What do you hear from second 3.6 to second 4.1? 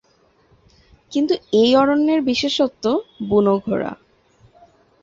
ঘোড়া।